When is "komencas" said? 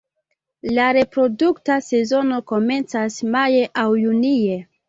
2.53-3.21